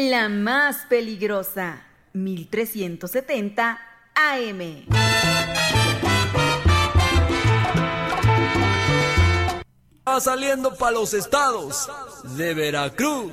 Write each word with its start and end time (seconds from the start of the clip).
La 0.00 0.28
más 0.28 0.86
peligrosa, 0.88 1.82
1370 2.12 3.80
AM. 4.14 4.86
Va 10.06 10.20
saliendo 10.20 10.72
para 10.76 10.92
los 10.92 11.14
estados 11.14 11.90
de 12.36 12.54
Veracruz. 12.54 13.32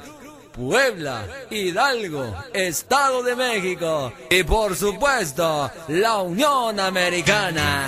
Puebla, 0.53 1.27
Hidalgo, 1.51 2.33
Estado 2.51 3.21
de 3.21 3.35
México 3.35 4.11
y 4.31 4.41
por 4.41 4.75
supuesto 4.75 5.69
la 5.89 6.21
Unión 6.21 6.79
Americana. 6.79 7.87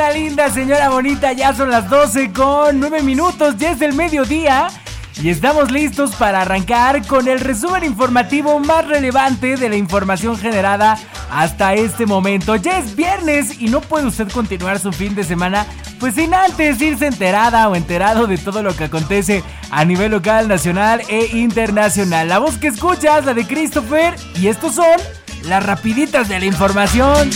Señora 0.00 0.18
linda, 0.18 0.48
señora 0.50 0.88
bonita, 0.88 1.32
ya 1.34 1.54
son 1.54 1.70
las 1.70 1.90
12 1.90 2.32
con 2.32 2.80
9 2.80 3.02
minutos, 3.02 3.58
ya 3.58 3.72
es 3.72 3.82
el 3.82 3.92
mediodía 3.92 4.68
y 5.22 5.28
estamos 5.28 5.70
listos 5.70 6.14
para 6.16 6.40
arrancar 6.40 7.06
con 7.06 7.28
el 7.28 7.38
resumen 7.38 7.84
informativo 7.84 8.58
más 8.60 8.88
relevante 8.88 9.58
de 9.58 9.68
la 9.68 9.76
información 9.76 10.38
generada 10.38 10.96
hasta 11.30 11.74
este 11.74 12.06
momento. 12.06 12.56
Ya 12.56 12.78
es 12.78 12.96
viernes 12.96 13.60
y 13.60 13.68
no 13.68 13.82
puede 13.82 14.06
usted 14.06 14.32
continuar 14.32 14.78
su 14.78 14.90
fin 14.90 15.14
de 15.14 15.22
semana 15.22 15.66
pues 15.98 16.14
sin 16.14 16.32
antes 16.32 16.80
irse 16.80 17.06
enterada 17.06 17.68
o 17.68 17.76
enterado 17.76 18.26
de 18.26 18.38
todo 18.38 18.62
lo 18.62 18.74
que 18.74 18.84
acontece 18.84 19.44
a 19.70 19.84
nivel 19.84 20.12
local, 20.12 20.48
nacional 20.48 21.02
e 21.08 21.36
internacional. 21.36 22.26
La 22.26 22.38
voz 22.38 22.56
que 22.56 22.68
escuchas, 22.68 23.26
la 23.26 23.34
de 23.34 23.46
Christopher, 23.46 24.14
y 24.40 24.46
estos 24.46 24.76
son 24.76 24.98
las 25.44 25.62
rapiditas 25.62 26.26
de 26.30 26.40
la 26.40 26.46
información. 26.46 27.28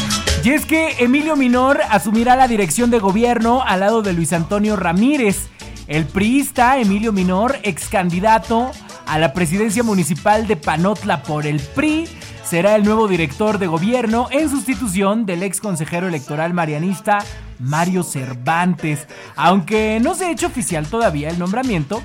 Y 0.44 0.50
es 0.50 0.66
que 0.66 0.96
Emilio 1.00 1.36
Minor 1.36 1.80
asumirá 1.90 2.36
la 2.36 2.48
dirección 2.48 2.90
de 2.90 3.00
gobierno 3.00 3.62
al 3.62 3.82
lado 3.82 4.02
de 4.02 4.14
Luis 4.14 4.34
Antonio 4.34 4.76
Ramírez. 4.76 5.48
El 5.88 6.06
priista 6.06 6.80
Emilio 6.80 7.14
Minor, 7.14 7.58
ex 7.64 7.88
candidato 7.90 8.72
a 9.06 9.20
la 9.20 9.34
presidencia 9.34 9.84
municipal 9.84 10.48
de 10.48 10.58
Panotla 10.58 11.24
por 11.24 11.46
el 11.46 11.60
PRI, 11.60 12.10
será 12.44 12.76
el 12.76 12.84
nuevo 12.84 13.08
director 13.08 13.58
de 13.58 13.68
gobierno 13.68 14.28
en 14.32 14.50
sustitución 14.50 15.26
del 15.26 15.44
ex 15.44 15.62
consejero 15.62 16.08
electoral 16.08 16.54
marianista 16.54 17.20
Mario 17.60 18.04
Cervantes. 18.04 19.08
Aunque 19.36 20.00
no 20.02 20.16
se 20.16 20.26
ha 20.26 20.32
hecho 20.32 20.48
oficial 20.48 20.88
todavía 20.88 21.30
el 21.30 21.40
nombramiento, 21.40 22.02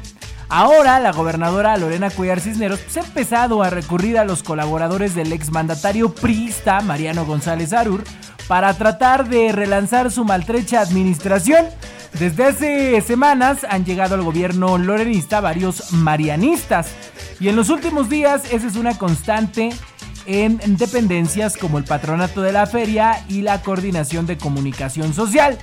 ahora 0.48 1.00
la 1.00 1.12
gobernadora 1.12 1.76
Lorena 1.76 2.10
Cuellar 2.10 2.40
Cisneros 2.40 2.80
pues, 2.80 2.96
ha 2.96 3.00
empezado 3.00 3.62
a 3.62 3.70
recurrir 3.70 4.18
a 4.18 4.24
los 4.24 4.42
colaboradores 4.42 5.14
del 5.14 5.32
ex 5.32 5.50
mandatario 5.50 6.14
priista 6.14 6.80
Mariano 6.80 7.24
González 7.24 7.72
Arur 7.72 8.04
para 8.48 8.74
tratar 8.74 9.28
de 9.28 9.52
relanzar 9.52 10.10
su 10.10 10.24
maltrecha 10.24 10.80
administración. 10.80 11.66
Desde 12.18 12.44
hace 12.44 13.00
semanas 13.00 13.64
han 13.68 13.84
llegado 13.86 14.14
al 14.14 14.22
gobierno 14.22 14.76
lorenista 14.76 15.40
varios 15.40 15.92
marianistas 15.92 16.88
y 17.40 17.48
en 17.48 17.56
los 17.56 17.70
últimos 17.70 18.10
días 18.10 18.42
esa 18.52 18.66
es 18.66 18.76
una 18.76 18.98
constante 18.98 19.70
en 20.26 20.58
dependencias 20.76 21.56
como 21.56 21.78
el 21.78 21.84
patronato 21.84 22.42
de 22.42 22.52
la 22.52 22.66
feria 22.66 23.24
y 23.28 23.42
la 23.42 23.62
coordinación 23.62 24.26
de 24.26 24.38
comunicación 24.38 25.14
social. 25.14 25.58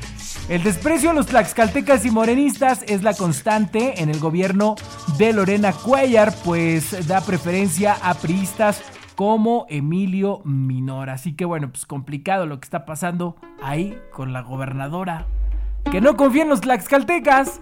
El 0.50 0.64
desprecio 0.64 1.12
a 1.12 1.14
los 1.14 1.28
tlaxcaltecas 1.28 2.06
y 2.06 2.12
morenistas 2.12 2.84
es 2.88 3.04
la 3.04 3.14
constante 3.14 4.02
en 4.02 4.10
el 4.10 4.20
gobierno 4.20 4.76
de 5.18 5.32
Lorena 5.32 5.74
Cuellar, 5.74 6.34
pues 6.44 7.08
da 7.08 7.22
preferencia 7.22 7.98
a 8.02 8.16
priistas 8.16 8.82
como 9.16 9.66
Emilio 9.70 10.42
Minor. 10.46 11.10
Así 11.10 11.34
que 11.34 11.46
bueno, 11.46 11.70
pues 11.70 11.86
complicado 11.86 12.46
lo 12.46 12.60
que 12.60 12.66
está 12.66 12.86
pasando 12.86 13.36
ahí 13.62 13.98
con 14.12 14.34
la 14.34 14.42
gobernadora. 14.42 15.28
Que 15.92 16.02
no 16.02 16.18
confía 16.18 16.44
en 16.44 16.50
los 16.50 16.62
tlaxcaltecas 16.62 17.60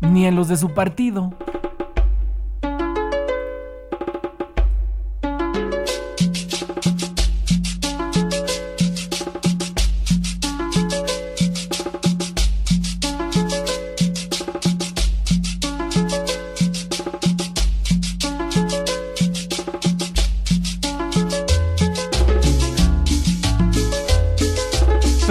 ni 0.00 0.26
en 0.26 0.36
los 0.36 0.48
de 0.48 0.56
su 0.56 0.74
partido. 0.74 1.34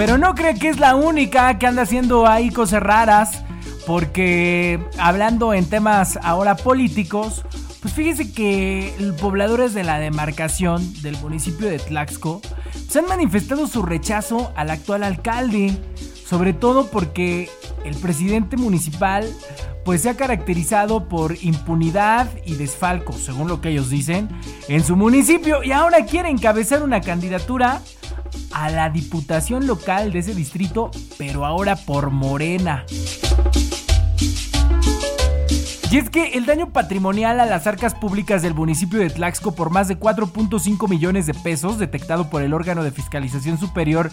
Pero 0.06 0.18
no 0.18 0.36
cree 0.36 0.54
que 0.54 0.68
es 0.68 0.78
la 0.78 0.94
única 0.94 1.58
que 1.58 1.66
anda 1.66 1.82
haciendo 1.82 2.28
ahí 2.28 2.50
cosas 2.50 2.80
raras. 2.80 3.42
Porque 3.88 4.78
hablando 4.98 5.52
en 5.52 5.68
temas 5.68 6.16
ahora 6.22 6.54
políticos, 6.54 7.44
pues 7.82 7.92
fíjese 7.92 8.32
que 8.32 8.94
pobladores 9.20 9.74
de 9.74 9.82
la 9.82 9.98
demarcación 9.98 11.02
del 11.02 11.16
municipio 11.16 11.68
de 11.68 11.80
Tlaxco 11.80 12.40
se 12.88 13.00
han 13.00 13.08
manifestado 13.08 13.66
su 13.66 13.82
rechazo 13.82 14.52
al 14.54 14.70
actual 14.70 15.02
alcalde. 15.02 15.76
Sobre 16.24 16.52
todo 16.52 16.86
porque 16.88 17.50
el 17.84 17.96
presidente 17.96 18.56
municipal 18.56 19.28
pues 19.84 20.02
se 20.02 20.10
ha 20.10 20.16
caracterizado 20.16 21.08
por 21.08 21.36
impunidad 21.42 22.28
y 22.44 22.54
desfalco, 22.54 23.12
según 23.12 23.48
lo 23.48 23.60
que 23.60 23.70
ellos 23.70 23.90
dicen, 23.90 24.28
en 24.68 24.84
su 24.84 24.94
municipio 24.94 25.64
y 25.64 25.72
ahora 25.72 26.04
quiere 26.04 26.28
encabezar 26.28 26.84
una 26.84 27.00
candidatura 27.00 27.82
a 28.52 28.70
la 28.70 28.90
diputación 28.90 29.66
local 29.66 30.12
de 30.12 30.20
ese 30.20 30.34
distrito, 30.34 30.90
pero 31.18 31.44
ahora 31.44 31.76
por 31.76 32.10
Morena. 32.10 32.84
Y 35.90 35.98
es 35.98 36.10
que 36.10 36.32
el 36.32 36.46
daño 36.46 36.70
patrimonial 36.70 37.38
a 37.38 37.46
las 37.46 37.66
arcas 37.66 37.94
públicas 37.94 38.42
del 38.42 38.54
municipio 38.54 38.98
de 38.98 39.08
Tlaxco 39.08 39.54
por 39.54 39.70
más 39.70 39.86
de 39.88 39.98
4.5 39.98 40.88
millones 40.90 41.26
de 41.26 41.34
pesos, 41.34 41.78
detectado 41.78 42.28
por 42.28 42.42
el 42.42 42.52
órgano 42.52 42.82
de 42.82 42.90
fiscalización 42.90 43.56
superior, 43.56 44.10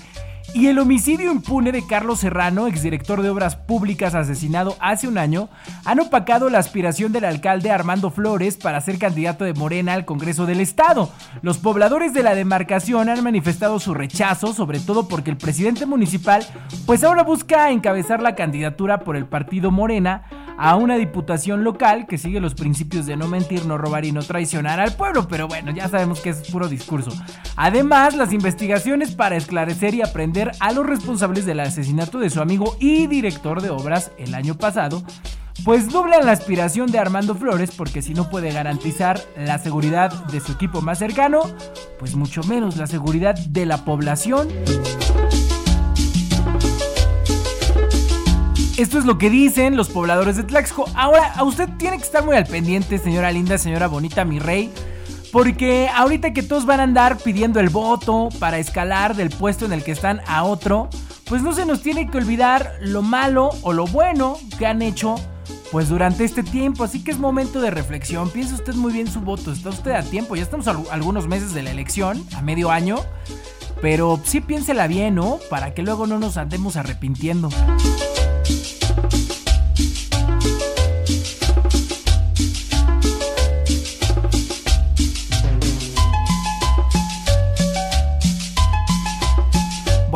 y 0.53 0.67
el 0.67 0.77
homicidio 0.77 1.31
impune 1.31 1.71
de 1.71 1.85
Carlos 1.85 2.19
Serrano, 2.19 2.67
exdirector 2.67 3.21
de 3.21 3.29
Obras 3.29 3.55
Públicas 3.55 4.13
asesinado 4.13 4.75
hace 4.79 5.07
un 5.07 5.17
año, 5.17 5.50
han 5.83 6.00
opacado 6.00 6.50
la 6.50 6.59
aspiración 6.59 7.11
del 7.11 7.25
alcalde 7.25 7.71
Armando 7.71 8.11
Flores 8.11 8.57
para 8.57 8.79
ser 8.81 9.00
candidato 9.00 9.45
de 9.45 9.53
Morena 9.53 9.94
al 9.94 10.05
Congreso 10.05 10.45
del 10.45 10.59
Estado. 10.59 11.09
Los 11.41 11.57
pobladores 11.57 12.13
de 12.13 12.23
la 12.23 12.35
demarcación 12.35 13.09
han 13.09 13.23
manifestado 13.23 13.79
su 13.79 13.94
rechazo, 13.94 14.53
sobre 14.53 14.79
todo 14.79 15.07
porque 15.07 15.31
el 15.31 15.38
presidente 15.38 15.85
municipal 15.85 16.45
pues 16.85 17.03
ahora 17.03 17.23
busca 17.23 17.71
encabezar 17.71 18.21
la 18.21 18.35
candidatura 18.35 18.99
por 18.99 19.15
el 19.15 19.25
partido 19.25 19.71
Morena 19.71 20.23
a 20.57 20.75
una 20.75 20.95
diputación 20.97 21.63
local 21.63 22.05
que 22.07 22.17
sigue 22.17 22.39
los 22.39 22.53
principios 22.55 23.05
de 23.05 23.17
no 23.17 23.27
mentir, 23.27 23.65
no 23.65 23.77
robar 23.77 24.05
y 24.05 24.11
no 24.11 24.21
traicionar 24.21 24.79
al 24.79 24.95
pueblo, 24.95 25.27
pero 25.27 25.47
bueno, 25.47 25.71
ya 25.71 25.88
sabemos 25.89 26.19
que 26.21 26.29
es 26.29 26.50
puro 26.50 26.67
discurso. 26.67 27.11
Además, 27.55 28.15
las 28.15 28.33
investigaciones 28.33 29.15
para 29.15 29.35
esclarecer 29.35 29.94
y 29.95 30.01
aprender 30.01 30.51
a 30.59 30.71
los 30.71 30.85
responsables 30.85 31.45
del 31.45 31.59
asesinato 31.59 32.19
de 32.19 32.29
su 32.29 32.41
amigo 32.41 32.75
y 32.79 33.07
director 33.07 33.61
de 33.61 33.69
obras 33.69 34.11
el 34.17 34.35
año 34.35 34.55
pasado, 34.55 35.03
pues 35.63 35.89
doblan 35.89 36.25
la 36.25 36.31
aspiración 36.31 36.91
de 36.91 36.99
Armando 36.99 37.35
Flores 37.35 37.71
porque 37.75 38.01
si 38.01 38.13
no 38.13 38.29
puede 38.29 38.51
garantizar 38.51 39.21
la 39.38 39.59
seguridad 39.59 40.25
de 40.25 40.39
su 40.39 40.51
equipo 40.51 40.81
más 40.81 40.99
cercano, 40.99 41.41
pues 41.99 42.15
mucho 42.15 42.44
menos 42.44 42.77
la 42.77 42.88
seguridad 42.88 43.35
de 43.35 43.65
la 43.65 43.85
población. 43.85 44.49
Esto 48.75 48.97
es 48.97 49.05
lo 49.05 49.19
que 49.19 49.29
dicen 49.29 49.77
los 49.77 49.89
pobladores 49.89 50.35
de 50.35 50.43
Tlaxco. 50.43 50.85
Ahora, 50.95 51.31
a 51.35 51.43
usted 51.43 51.69
tiene 51.77 51.97
que 51.97 52.03
estar 52.03 52.25
muy 52.25 52.35
al 52.35 52.47
pendiente, 52.47 52.97
señora 52.97 53.31
linda, 53.31 53.59
señora 53.59 53.87
bonita, 53.87 54.25
mi 54.25 54.39
rey. 54.39 54.71
Porque 55.31 55.89
ahorita 55.93 56.33
que 56.33 56.41
todos 56.41 56.65
van 56.65 56.79
a 56.79 56.83
andar 56.83 57.17
pidiendo 57.17 57.59
el 57.59 57.69
voto 57.69 58.29
para 58.39 58.57
escalar 58.57 59.15
del 59.15 59.29
puesto 59.29 59.65
en 59.65 59.73
el 59.73 59.83
que 59.83 59.91
están 59.91 60.21
a 60.25 60.43
otro, 60.43 60.89
pues 61.25 61.43
no 61.43 61.53
se 61.53 61.67
nos 61.67 61.81
tiene 61.81 62.09
que 62.09 62.17
olvidar 62.17 62.73
lo 62.81 63.03
malo 63.03 63.51
o 63.61 63.73
lo 63.73 63.85
bueno 63.85 64.37
que 64.57 64.65
han 64.65 64.81
hecho 64.81 65.15
pues 65.71 65.89
durante 65.89 66.23
este 66.23 66.41
tiempo. 66.41 66.83
Así 66.83 67.03
que 67.03 67.11
es 67.11 67.19
momento 67.19 67.61
de 67.61 67.69
reflexión. 67.69 68.31
Piensa 68.31 68.55
usted 68.55 68.73
muy 68.73 68.91
bien 68.91 69.07
su 69.07 69.21
voto. 69.21 69.51
Está 69.51 69.69
usted 69.69 69.91
a 69.91 70.01
tiempo. 70.01 70.35
Ya 70.35 70.43
estamos 70.43 70.67
a 70.67 70.75
algunos 70.89 71.27
meses 71.27 71.53
de 71.53 71.61
la 71.61 71.69
elección, 71.69 72.25
a 72.35 72.41
medio 72.41 72.71
año. 72.71 72.97
Pero 73.81 74.19
sí 74.23 74.41
piénsela 74.41 74.87
bien, 74.87 75.13
¿no? 75.15 75.37
Para 75.51 75.75
que 75.75 75.83
luego 75.83 76.07
no 76.07 76.17
nos 76.17 76.37
andemos 76.37 76.75
arrepintiendo. 76.75 77.49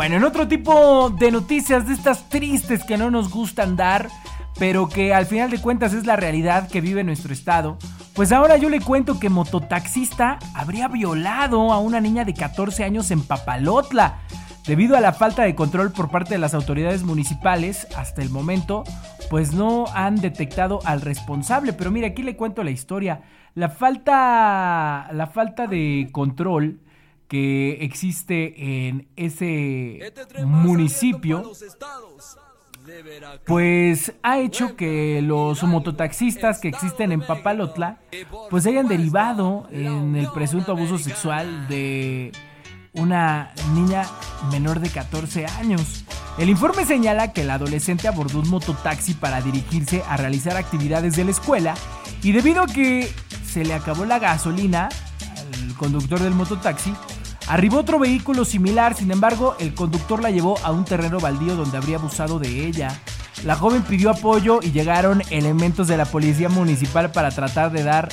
Bueno, 0.07 0.25
en 0.25 0.31
otro 0.31 0.48
tipo 0.48 1.09
de 1.09 1.31
noticias 1.31 1.86
de 1.86 1.94
estas 1.94 2.30
tristes 2.30 2.86
que 2.86 2.98
no 2.98 3.12
nos 3.12 3.30
gustan 3.30 3.75
dar, 3.75 4.07
pero 4.57 4.88
que 4.88 5.13
al 5.13 5.25
final 5.25 5.51
de 5.51 5.59
cuentas 5.59 5.92
es 5.92 6.06
la 6.06 6.15
realidad 6.15 6.69
que 6.69 6.80
vive 6.80 7.04
nuestro 7.04 7.33
estado, 7.33 7.77
pues 8.13 8.31
ahora 8.31 8.56
yo 8.56 8.69
le 8.69 8.80
cuento 8.80 9.19
que 9.19 9.27
mototaxista 9.27 10.39
habría 10.54 10.88
violado 10.88 11.74
a 11.74 11.80
una 11.80 12.00
niña 12.00 12.24
de 12.24 12.33
14 12.33 12.86
años 12.86 13.12
en 13.12 13.21
Papalotla. 13.21 14.19
Debido 14.65 14.95
a 14.95 15.01
la 15.01 15.12
falta 15.12 15.44
de 15.44 15.56
control 15.56 15.92
por 15.92 16.09
parte 16.09 16.36
de 16.36 16.39
las 16.39 16.54
autoridades 16.54 17.04
municipales, 17.04 17.86
hasta 17.98 18.21
el 18.21 18.30
momento, 18.30 18.86
pues 19.30 19.51
no 19.51 19.88
han 19.94 20.15
detectado 20.15 20.80
al 20.86 21.01
responsable. 21.01 21.74
Pero 21.74 21.92
mire, 21.92 22.07
aquí 22.07 22.24
le 22.24 22.38
cuento 22.38 22.63
la 22.63 22.71
historia. 22.71 23.24
La 23.56 23.68
falta, 23.68 25.09
la 25.12 25.27
falta 25.27 25.68
de 25.68 26.07
control 26.13 26.80
que 27.28 27.84
existe 27.84 28.88
en 28.88 29.08
ese 29.16 29.98
este 29.98 30.46
municipio, 30.46 31.52
pues 33.46 34.14
ha 34.24 34.40
hecho 34.40 34.76
que 34.76 35.22
los 35.22 35.64
mototaxistas 35.64 36.60
que 36.60 36.70
existen 36.70 37.12
en 37.12 37.22
Papalotla, 37.22 38.00
pues 38.50 38.66
hayan 38.66 38.88
derivado 38.88 39.68
en 39.72 40.16
el 40.16 40.32
presunto 40.32 40.72
abuso 40.72 40.98
sexual 40.98 41.68
de 41.68 42.32
una 42.94 43.52
niña 43.74 44.04
menor 44.52 44.80
de 44.80 44.90
14 44.90 45.46
años. 45.46 46.06
El 46.38 46.50
informe 46.50 46.86
señala 46.86 47.34
que 47.34 47.42
el 47.42 47.50
adolescente 47.50 48.08
abordó 48.08 48.40
un 48.40 48.50
mototaxi 48.50 49.16
para 49.16 49.42
dirigirse 49.42 50.04
a 50.08 50.18
realizar 50.18 50.56
actividades 50.56 51.16
de 51.16 51.26
la 51.26 51.32
escuela 51.32 51.74
y 52.22 52.32
debido 52.32 52.64
a 52.64 52.68
que 52.68 53.12
se 53.46 53.66
le 53.66 53.74
acabó 53.74 54.06
la 54.06 54.20
gasolina 54.20 54.90
al 55.38 55.76
conductor 55.76 56.20
del 56.20 56.36
mototaxi, 56.36 56.94
arribó 57.48 57.80
otro 57.80 58.00
vehículo 58.00 58.46
similar, 58.46 58.96
sin 58.96 59.12
embargo 59.12 59.56
el 59.60 59.74
conductor 59.74 60.22
la 60.22 60.32
llevó 60.32 60.58
a 60.64 60.72
un 60.72 60.86
terreno 60.86 61.20
baldío 61.20 61.56
donde 61.56 61.78
habría 61.78 61.98
abusado 61.98 62.40
de 62.40 62.68
ella. 62.68 63.00
La 63.44 63.56
joven 63.56 63.84
pidió 63.84 64.10
apoyo 64.10 64.60
y 64.62 64.72
llegaron 64.72 65.22
elementos 65.30 65.88
de 65.88 65.98
la 65.98 66.06
policía 66.06 66.50
municipal 66.50 67.12
para 67.12 67.30
tratar 67.30 67.72
de 67.72 67.84
dar 67.84 68.10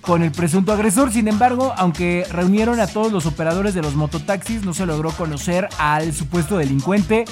con 0.00 0.22
el 0.22 0.32
presunto 0.32 0.72
agresor. 0.72 1.12
Sin 1.12 1.28
embargo, 1.28 1.74
aunque 1.76 2.26
reunieron 2.30 2.80
a 2.80 2.86
todos 2.86 3.12
los 3.12 3.26
operadores 3.26 3.74
de 3.74 3.82
los 3.82 3.94
mototaxis, 3.94 4.64
no 4.64 4.74
se 4.74 4.86
logró 4.86 5.10
conocer 5.10 5.68
al 5.78 6.12
supuesto 6.12 6.58
delincuente 6.58 7.24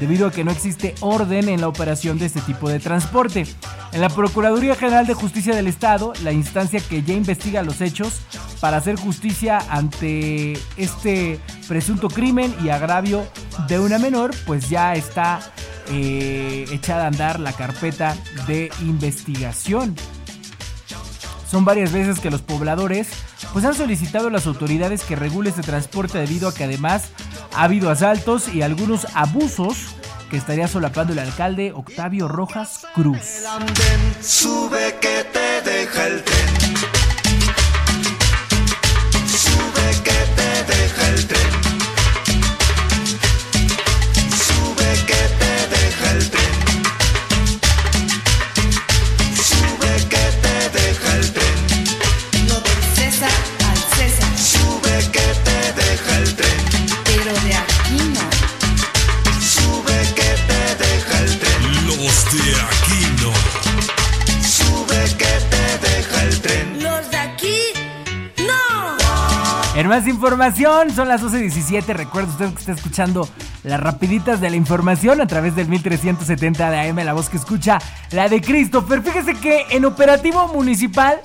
debido 0.00 0.26
a 0.26 0.30
que 0.30 0.44
no 0.44 0.50
existe 0.50 0.94
orden 1.00 1.48
en 1.48 1.60
la 1.60 1.68
operación 1.68 2.18
de 2.18 2.26
este 2.26 2.40
tipo 2.40 2.68
de 2.68 2.80
transporte. 2.80 3.46
En 3.92 4.00
la 4.00 4.08
Procuraduría 4.08 4.74
General 4.74 5.06
de 5.06 5.14
Justicia 5.14 5.54
del 5.54 5.66
Estado, 5.66 6.12
la 6.22 6.32
instancia 6.32 6.80
que 6.80 7.02
ya 7.02 7.14
investiga 7.14 7.62
los 7.62 7.80
hechos 7.80 8.20
para 8.60 8.78
hacer 8.78 8.96
justicia 8.96 9.58
ante 9.70 10.54
este 10.76 11.40
presunto 11.68 12.08
crimen 12.08 12.54
y 12.62 12.70
agravio 12.70 13.26
de 13.68 13.78
una 13.78 13.98
menor, 13.98 14.32
pues 14.46 14.68
ya 14.68 14.94
está 14.94 15.40
eh, 15.88 16.66
echada 16.72 17.04
a 17.04 17.08
andar 17.08 17.40
la 17.40 17.52
carpeta 17.52 18.16
de 18.46 18.70
investigación. 18.82 19.94
Son 21.50 21.64
varias 21.64 21.92
veces 21.92 22.18
que 22.18 22.30
los 22.30 22.42
pobladores 22.42 23.08
pues 23.52 23.64
han 23.64 23.74
solicitado 23.74 24.28
a 24.28 24.30
las 24.30 24.46
autoridades 24.46 25.04
que 25.04 25.16
regule 25.16 25.50
este 25.50 25.62
transporte 25.62 26.18
debido 26.18 26.48
a 26.48 26.54
que 26.54 26.64
además 26.64 27.10
ha 27.54 27.64
habido 27.64 27.90
asaltos 27.90 28.52
y 28.52 28.62
algunos 28.62 29.06
abusos 29.14 29.94
que 30.30 30.36
estaría 30.36 30.66
solapando 30.66 31.12
el 31.12 31.20
alcalde 31.20 31.72
Octavio 31.72 32.26
Rojas 32.26 32.86
Cruz. 32.94 33.44
Información, 70.16 70.90
son 70.90 71.08
las 71.08 71.22
12.17. 71.22 71.94
Recuerda 71.94 72.30
usted 72.30 72.50
que 72.52 72.58
está 72.58 72.72
escuchando 72.72 73.28
las 73.64 73.78
rapiditas 73.78 74.40
de 74.40 74.48
la 74.48 74.56
información 74.56 75.20
a 75.20 75.26
través 75.26 75.54
del 75.54 75.68
1370 75.68 76.70
de 76.70 76.88
AM, 76.88 76.96
la 77.04 77.12
voz 77.12 77.28
que 77.28 77.36
escucha, 77.36 77.78
la 78.12 78.30
de 78.30 78.40
Christopher. 78.40 79.02
Fíjese 79.02 79.34
que 79.34 79.66
en 79.70 79.84
operativo 79.84 80.48
municipal, 80.48 81.20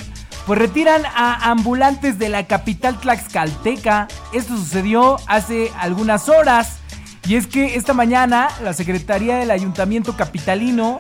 pues 0.46 0.60
retiran 0.60 1.04
a 1.06 1.50
ambulantes 1.52 2.20
de 2.20 2.28
la 2.28 2.48
capital 2.48 3.00
tlaxcalteca. 3.00 4.10
Esto 4.34 4.58
sucedió 4.58 5.18
hace 5.28 5.72
algunas 5.80 6.28
horas. 6.28 6.80
Y 7.28 7.36
es 7.36 7.48
que 7.48 7.76
esta 7.76 7.94
mañana 7.94 8.50
la 8.62 8.74
Secretaría 8.74 9.38
del 9.38 9.52
Ayuntamiento 9.52 10.18
Capitalino 10.18 11.00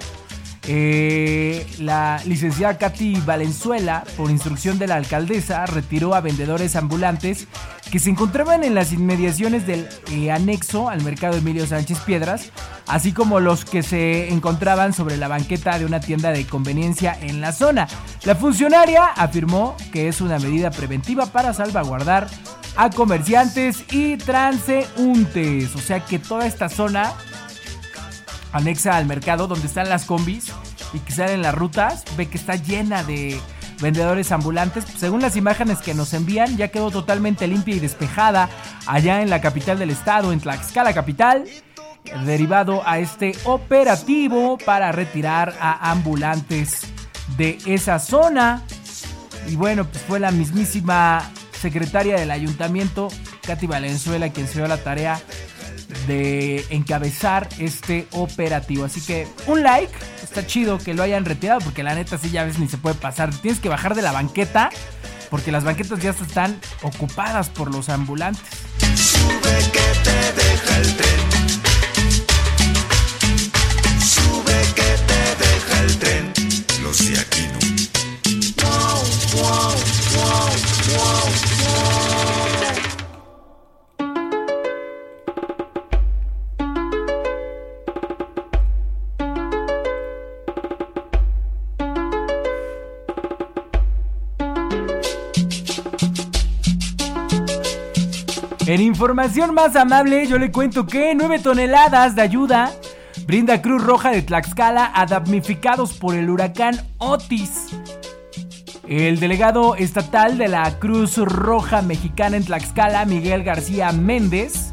eh, 0.67 1.65
la 1.79 2.21
licenciada 2.25 2.77
Katy 2.77 3.21
Valenzuela, 3.25 4.03
por 4.15 4.29
instrucción 4.29 4.77
de 4.77 4.87
la 4.87 4.95
alcaldesa, 4.95 5.65
retiró 5.65 6.13
a 6.13 6.21
vendedores 6.21 6.75
ambulantes 6.75 7.47
que 7.91 7.99
se 7.99 8.09
encontraban 8.09 8.63
en 8.63 8.73
las 8.73 8.93
inmediaciones 8.93 9.67
del 9.67 9.87
eh, 10.11 10.31
anexo 10.31 10.89
al 10.89 11.03
mercado 11.03 11.35
Emilio 11.37 11.67
Sánchez 11.67 11.99
Piedras, 11.99 12.49
así 12.87 13.11
como 13.11 13.41
los 13.41 13.65
que 13.65 13.83
se 13.83 14.29
encontraban 14.29 14.93
sobre 14.93 15.17
la 15.17 15.27
banqueta 15.27 15.77
de 15.77 15.85
una 15.85 15.99
tienda 15.99 16.31
de 16.31 16.45
conveniencia 16.45 17.17
en 17.21 17.41
la 17.41 17.51
zona. 17.51 17.89
La 18.23 18.35
funcionaria 18.35 19.05
afirmó 19.05 19.75
que 19.91 20.07
es 20.07 20.21
una 20.21 20.39
medida 20.39 20.71
preventiva 20.71 21.25
para 21.25 21.53
salvaguardar 21.53 22.27
a 22.77 22.89
comerciantes 22.89 23.83
y 23.91 24.15
transeúntes, 24.15 25.75
o 25.75 25.79
sea 25.79 25.99
que 25.99 26.17
toda 26.17 26.45
esta 26.45 26.69
zona 26.69 27.11
anexa 28.53 28.95
al 28.95 29.05
mercado 29.05 29.47
donde 29.47 29.67
están 29.67 29.89
las 29.89 30.05
combis, 30.05 30.45
y 30.93 30.99
que 30.99 31.11
sale 31.11 31.33
en 31.33 31.41
las 31.41 31.55
rutas, 31.55 32.03
ve 32.17 32.27
que 32.27 32.37
está 32.37 32.55
llena 32.55 33.03
de 33.03 33.39
vendedores 33.81 34.31
ambulantes. 34.31 34.85
Según 34.97 35.21
las 35.21 35.35
imágenes 35.35 35.79
que 35.79 35.93
nos 35.93 36.13
envían, 36.13 36.55
ya 36.57 36.69
quedó 36.69 36.91
totalmente 36.91 37.47
limpia 37.47 37.75
y 37.75 37.79
despejada 37.79 38.49
allá 38.85 39.21
en 39.21 39.29
la 39.29 39.41
capital 39.41 39.79
del 39.79 39.89
estado, 39.89 40.31
en 40.31 40.39
Tlaxcala 40.39 40.93
capital, 40.93 41.45
derivado 42.25 42.81
a 42.85 42.99
este 42.99 43.33
operativo 43.43 44.57
para 44.57 44.91
retirar 44.91 45.55
a 45.59 45.91
ambulantes 45.91 46.81
de 47.37 47.57
esa 47.65 47.99
zona. 47.99 48.63
Y 49.47 49.55
bueno, 49.55 49.85
pues 49.85 50.03
fue 50.03 50.19
la 50.19 50.31
mismísima 50.31 51.31
secretaria 51.59 52.19
del 52.19 52.31
ayuntamiento, 52.31 53.09
Katy 53.45 53.67
Valenzuela, 53.67 54.29
quien 54.29 54.47
se 54.47 54.59
dio 54.59 54.67
la 54.67 54.77
tarea 54.77 55.19
de 56.07 56.65
encabezar 56.69 57.47
este 57.59 58.07
operativo. 58.11 58.85
Así 58.85 59.01
que 59.01 59.27
un 59.47 59.63
like, 59.63 59.93
está 60.31 60.47
chido 60.47 60.77
que 60.77 60.93
lo 60.93 61.03
hayan 61.03 61.25
retirado 61.25 61.59
porque 61.59 61.83
la 61.83 61.93
neta 61.93 62.17
sí 62.17 62.29
ya 62.29 62.45
ves 62.45 62.57
ni 62.57 62.69
se 62.69 62.77
puede 62.77 62.95
pasar. 62.95 63.35
Tienes 63.35 63.59
que 63.59 63.67
bajar 63.67 63.95
de 63.95 64.01
la 64.01 64.13
banqueta 64.13 64.69
porque 65.29 65.51
las 65.51 65.65
banquetas 65.65 66.01
ya 66.01 66.11
están 66.11 66.57
ocupadas 66.83 67.49
por 67.49 67.69
los 67.73 67.89
ambulantes. 67.89 68.41
Sube 68.95 69.57
que 69.73 69.99
te 70.03 70.31
deja 70.41 70.77
el 70.77 70.95
tren. 70.95 71.19
Sube 73.99 74.61
que 74.73 74.95
te 75.09 75.35
deja 75.43 75.83
el 75.83 75.99
tren. 75.99 76.33
Los 76.81 76.97
de 76.99 77.19
aquí 77.19 77.47
no. 77.51 77.59
Información 99.01 99.55
más 99.55 99.75
amable, 99.75 100.27
yo 100.27 100.37
le 100.37 100.51
cuento 100.51 100.85
que 100.85 101.15
9 101.15 101.39
toneladas 101.39 102.13
de 102.13 102.21
ayuda 102.21 102.71
brinda 103.25 103.59
Cruz 103.59 103.83
Roja 103.83 104.11
de 104.11 104.21
Tlaxcala 104.21 104.91
a 104.93 105.07
damnificados 105.07 105.93
por 105.93 106.13
el 106.13 106.29
huracán 106.29 106.79
Otis. 106.99 107.69
El 108.87 109.19
delegado 109.19 109.75
estatal 109.75 110.37
de 110.37 110.49
la 110.49 110.77
Cruz 110.77 111.17
Roja 111.17 111.81
Mexicana 111.81 112.37
en 112.37 112.45
Tlaxcala, 112.45 113.05
Miguel 113.05 113.43
García 113.43 113.91
Méndez, 113.91 114.71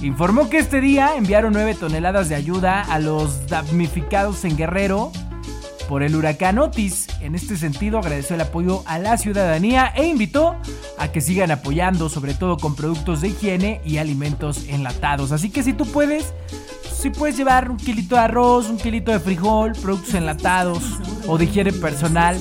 informó 0.00 0.48
que 0.48 0.56
este 0.56 0.80
día 0.80 1.14
enviaron 1.14 1.52
9 1.52 1.74
toneladas 1.74 2.30
de 2.30 2.34
ayuda 2.34 2.80
a 2.80 2.98
los 2.98 3.46
damnificados 3.46 4.46
en 4.46 4.56
Guerrero 4.56 5.12
por 5.88 6.02
el 6.02 6.16
huracán 6.16 6.58
Otis. 6.58 7.06
En 7.20 7.34
este 7.34 7.56
sentido, 7.56 7.98
agradeció 7.98 8.34
el 8.34 8.42
apoyo 8.42 8.82
a 8.86 8.98
la 8.98 9.16
ciudadanía 9.16 9.92
e 9.96 10.06
invitó 10.06 10.56
a 10.98 11.08
que 11.08 11.20
sigan 11.20 11.50
apoyando, 11.50 12.08
sobre 12.08 12.34
todo 12.34 12.56
con 12.56 12.74
productos 12.74 13.20
de 13.20 13.28
higiene 13.28 13.80
y 13.84 13.98
alimentos 13.98 14.64
enlatados. 14.68 15.32
Así 15.32 15.50
que 15.50 15.62
si 15.62 15.72
tú 15.72 15.86
puedes, 15.86 16.32
si 16.94 17.10
puedes 17.10 17.36
llevar 17.36 17.70
un 17.70 17.76
kilito 17.76 18.16
de 18.16 18.22
arroz, 18.22 18.68
un 18.68 18.78
kilito 18.78 19.12
de 19.12 19.20
frijol, 19.20 19.72
productos 19.72 20.14
enlatados 20.14 20.82
o 21.26 21.38
de 21.38 21.44
higiene 21.44 21.72
personal, 21.72 22.38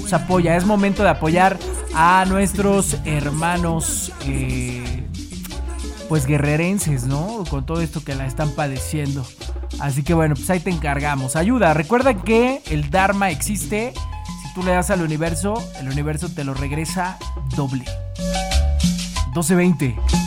pues 0.00 0.12
apoya. 0.12 0.56
Es 0.56 0.64
momento 0.64 1.02
de 1.02 1.10
apoyar 1.10 1.58
a 1.94 2.24
nuestros 2.28 2.96
hermanos. 3.04 4.12
eh, 4.26 4.82
pues 6.12 6.26
guerrerenses, 6.26 7.04
¿no? 7.04 7.42
Con 7.48 7.64
todo 7.64 7.80
esto 7.80 8.04
que 8.04 8.14
la 8.14 8.26
están 8.26 8.50
padeciendo. 8.50 9.24
Así 9.80 10.02
que 10.02 10.14
bueno, 10.14 10.34
pues 10.34 10.48
ahí 10.50 10.60
te 10.60 10.70
encargamos. 10.70 11.36
Ayuda, 11.36 11.74
recuerda 11.74 12.14
que 12.14 12.62
el 12.70 12.90
Dharma 12.90 13.30
existe. 13.30 13.92
Si 14.42 14.54
tú 14.54 14.62
le 14.62 14.72
das 14.72 14.90
al 14.90 15.02
universo, 15.02 15.54
el 15.80 15.88
universo 15.88 16.28
te 16.28 16.44
lo 16.44 16.54
regresa 16.54 17.18
doble. 17.56 17.84
1220. 19.34 20.21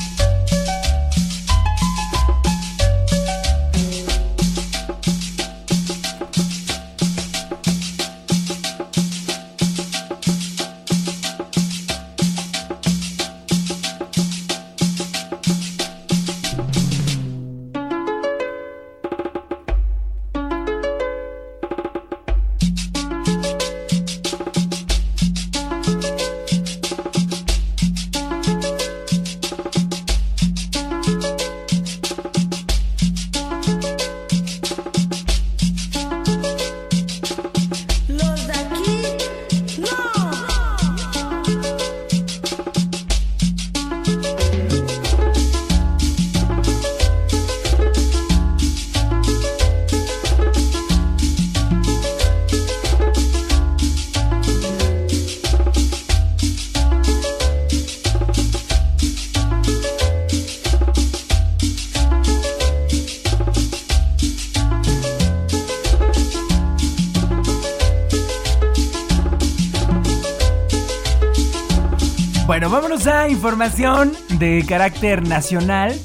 Información 73.46 74.12
de 74.40 74.66
carácter 74.68 75.22
nacional. 75.28 75.96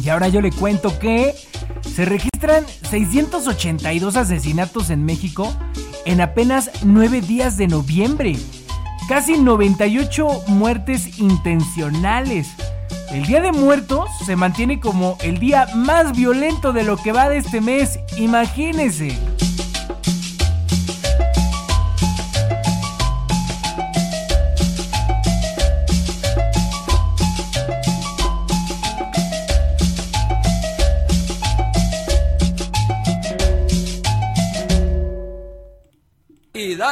Y 0.00 0.08
ahora 0.08 0.28
yo 0.28 0.40
le 0.40 0.52
cuento 0.52 0.96
que 1.00 1.34
se 1.82 2.04
registran 2.04 2.64
682 2.88 4.14
asesinatos 4.14 4.90
en 4.90 5.04
México 5.04 5.52
en 6.04 6.20
apenas 6.20 6.70
9 6.84 7.20
días 7.20 7.56
de 7.56 7.66
noviembre. 7.66 8.36
Casi 9.08 9.38
98 9.38 10.44
muertes 10.46 11.18
intencionales. 11.18 12.46
El 13.10 13.26
Día 13.26 13.40
de 13.40 13.50
Muertos 13.50 14.08
se 14.24 14.36
mantiene 14.36 14.78
como 14.78 15.18
el 15.20 15.40
día 15.40 15.66
más 15.74 16.16
violento 16.16 16.72
de 16.72 16.84
lo 16.84 16.96
que 16.96 17.10
va 17.10 17.28
de 17.28 17.38
este 17.38 17.60
mes. 17.60 17.98
Imagínense. 18.18 19.18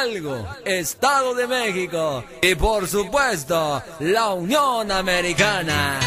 Hidalgo, 0.02 0.46
Estado 0.64 1.34
de 1.34 1.46
México 1.46 2.24
y 2.40 2.54
por 2.54 2.88
supuesto 2.88 3.82
la 4.00 4.30
Unión 4.32 4.90
Americana. 4.90 5.98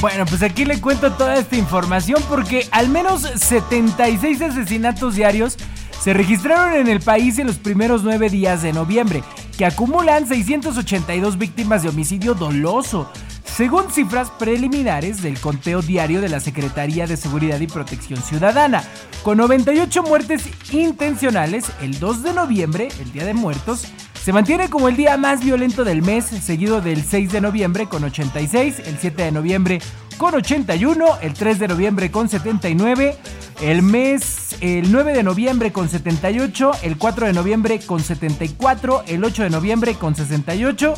Bueno, 0.00 0.24
pues 0.24 0.42
aquí 0.42 0.64
le 0.64 0.80
cuento 0.80 1.12
toda 1.12 1.36
esta 1.36 1.56
información 1.56 2.22
porque 2.28 2.66
al 2.70 2.88
menos 2.88 3.22
76 3.22 4.40
asesinatos 4.40 5.14
diarios 5.14 5.58
se 6.02 6.14
registraron 6.14 6.74
en 6.74 6.88
el 6.88 7.00
país 7.00 7.38
en 7.38 7.46
los 7.46 7.58
primeros 7.58 8.02
nueve 8.02 8.30
días 8.30 8.62
de 8.62 8.72
noviembre, 8.72 9.22
que 9.60 9.66
acumulan 9.66 10.26
682 10.26 11.36
víctimas 11.36 11.82
de 11.82 11.90
homicidio 11.90 12.32
doloso, 12.32 13.12
según 13.44 13.90
cifras 13.90 14.30
preliminares 14.30 15.20
del 15.20 15.38
conteo 15.38 15.82
diario 15.82 16.22
de 16.22 16.30
la 16.30 16.40
Secretaría 16.40 17.06
de 17.06 17.18
Seguridad 17.18 17.60
y 17.60 17.66
Protección 17.66 18.22
Ciudadana. 18.22 18.82
Con 19.22 19.36
98 19.36 20.02
muertes 20.02 20.44
intencionales, 20.72 21.66
el 21.82 22.00
2 22.00 22.22
de 22.22 22.32
noviembre, 22.32 22.88
el 23.00 23.12
Día 23.12 23.26
de 23.26 23.34
Muertos, 23.34 23.84
se 24.22 24.32
mantiene 24.32 24.68
como 24.68 24.88
el 24.88 24.96
día 24.96 25.16
más 25.16 25.42
violento 25.42 25.84
del 25.84 26.02
mes, 26.02 26.26
seguido 26.26 26.80
del 26.80 27.02
6 27.04 27.32
de 27.32 27.40
noviembre 27.40 27.86
con 27.86 28.04
86, 28.04 28.80
el 28.86 28.98
7 28.98 29.22
de 29.22 29.32
noviembre 29.32 29.80
con 30.18 30.34
81, 30.34 31.18
el 31.22 31.32
3 31.32 31.58
de 31.58 31.68
noviembre 31.68 32.10
con 32.10 32.28
79, 32.28 33.16
el 33.62 33.82
mes 33.82 34.56
el 34.60 34.92
9 34.92 35.14
de 35.14 35.22
noviembre 35.22 35.72
con 35.72 35.88
78, 35.88 36.72
el 36.82 36.98
4 36.98 37.26
de 37.28 37.32
noviembre 37.32 37.80
con 37.80 38.00
74, 38.00 39.04
el 39.06 39.24
8 39.24 39.44
de 39.44 39.50
noviembre 39.50 39.94
con 39.94 40.14
68 40.14 40.94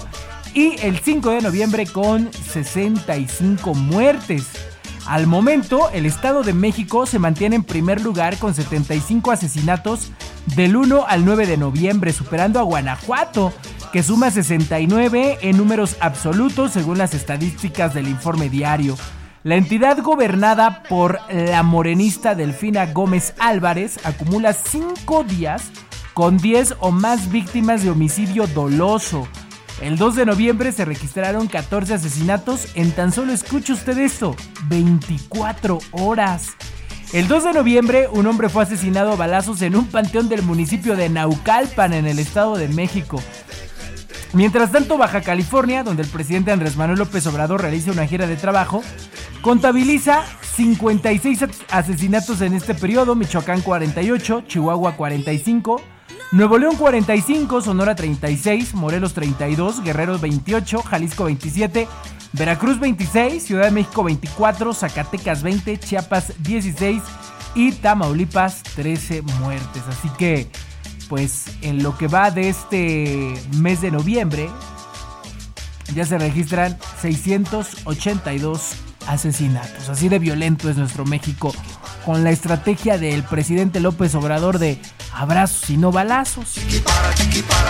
y 0.55 0.81
el 0.81 0.99
5 0.99 1.31
de 1.31 1.41
noviembre 1.43 1.87
con 1.87 2.29
65 2.33 3.75
muertes. 3.75 4.49
Al 5.07 5.27
momento, 5.27 5.91
el 5.91 6.07
Estado 6.07 6.43
de 6.43 6.53
México 6.53 7.07
se 7.07 7.19
mantiene 7.19 7.57
en 7.57 7.65
primer 7.65 8.01
lugar 8.01 8.37
con 8.39 8.55
75 8.55 9.31
asesinatos 9.31 10.11
del 10.57 10.77
1 10.77 11.07
al 11.07 11.25
9 11.25 11.47
de 11.47 11.57
noviembre, 11.57 12.13
superando 12.13 12.59
a 12.59 12.63
Guanajuato, 12.63 13.53
que 13.93 14.03
suma 14.03 14.31
69 14.31 15.39
en 15.43 15.57
números 15.57 15.97
absolutos 16.01 16.73
según 16.73 16.99
las 16.99 17.15
estadísticas 17.15 17.95
del 17.95 18.09
informe 18.09 18.49
diario. 18.49 18.97
La 19.45 19.57
entidad 19.57 19.99
gobernada 19.99 20.83
por 20.85 21.19
la 21.31 21.63
morenista 21.63 22.35
Delfina 22.35 22.87
Gómez 22.87 23.35
Álvarez 23.39 23.99
acumula 24.05 24.53
5 24.53 25.25
días 25.25 25.71
con 26.15 26.37
10 26.39 26.77
o 26.81 26.91
más 26.91 27.31
víctimas 27.31 27.83
de 27.83 27.91
homicidio 27.91 28.47
doloso. 28.47 29.27
El 29.81 29.97
2 29.99 30.15
de 30.15 30.27
noviembre 30.27 30.71
se 30.71 30.85
registraron 30.85 31.49
14 31.49 31.95
asesinatos 31.95 32.69
en 32.77 32.93
tan 32.93 33.11
solo, 33.11 33.33
escuche 33.33 33.73
usted 33.73 33.99
esto, 33.99 34.37
24 34.69 35.79
horas. 35.91 36.51
El 37.13 37.29
2 37.29 37.45
de 37.45 37.53
noviembre, 37.53 38.09
un 38.11 38.27
hombre 38.27 38.49
fue 38.49 38.63
asesinado 38.63 39.13
a 39.13 39.17
balazos 39.17 39.61
en 39.61 39.77
un 39.77 39.87
panteón 39.87 40.31
del 40.31 40.43
municipio 40.43 40.97
de 40.97 41.11
Naucalpan, 41.11 41.93
en 41.93 42.07
el 42.07 42.19
Estado 42.19 42.57
de 42.57 42.69
México. 42.69 43.23
Mientras 44.33 44.73
tanto, 44.73 44.97
Baja 44.97 45.21
California, 45.21 45.85
donde 45.85 46.05
el 46.05 46.09
presidente 46.09 46.53
Andrés 46.53 46.77
Manuel 46.77 47.01
López 47.01 47.27
Obrador 47.27 47.61
realiza 47.61 47.93
una 47.93 48.07
gira 48.07 48.27
de 48.27 48.37
trabajo, 48.37 48.83
contabiliza 49.43 50.25
56 50.57 51.45
asesinatos 51.71 52.41
en 52.41 52.55
este 52.55 52.75
periodo, 52.75 53.15
Michoacán 53.15 53.61
48, 53.61 54.45
Chihuahua 54.49 54.97
45, 54.97 55.83
Nuevo 56.33 56.57
León 56.57 56.77
45, 56.77 57.61
Sonora 57.61 57.95
36, 57.95 58.73
Morelos 58.73 59.13
32, 59.13 59.83
Guerrero 59.83 60.19
28, 60.19 60.83
Jalisco 60.83 61.25
27, 61.25 61.87
Veracruz 62.33 62.81
26, 62.81 63.43
Ciudad 63.43 63.65
de 63.65 63.71
México 63.71 64.05
24, 64.05 64.73
Zacatecas 64.75 65.43
20, 65.43 65.79
Chiapas 65.79 66.33
16 66.39 67.03
y 67.55 67.73
Tamaulipas 67.73 68.63
13 68.75 69.23
muertes. 69.41 69.83
Así 69.89 70.09
que, 70.17 70.51
pues 71.09 71.45
en 71.61 71.83
lo 71.83 71.97
que 71.99 72.09
va 72.09 72.31
de 72.31 72.49
este 72.49 73.35
mes 73.57 73.83
de 73.83 73.91
noviembre, 73.91 74.49
ya 75.95 76.07
se 76.07 76.17
registran 76.17 76.79
682 77.01 78.77
asesinatos. 79.07 79.89
Así 79.89 80.09
de 80.09 80.19
violento 80.19 80.71
es 80.71 80.77
nuestro 80.77 81.05
México 81.05 81.53
con 82.07 82.25
la 82.25 82.31
estrategia 82.31 82.99
del 82.99 83.23
presidente 83.23 83.81
López 83.81 84.15
Obrador 84.15 84.59
de 84.59 84.81
abrazos 85.13 85.69
y 85.71 85.77
no 85.77 85.93
balazos. 85.93 86.55
Chiqui 86.55 86.81
para, 86.81 87.15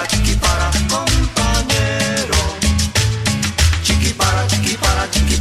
chiqui 0.06 1.41
para, 4.76 5.08
chiqui 5.10 5.40